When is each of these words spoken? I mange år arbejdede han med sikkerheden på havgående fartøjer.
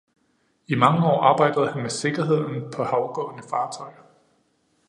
I 0.67 0.75
mange 0.75 1.05
år 1.07 1.21
arbejdede 1.21 1.71
han 1.71 1.81
med 1.81 1.89
sikkerheden 1.89 2.71
på 2.71 2.83
havgående 2.83 3.43
fartøjer. 3.49 4.01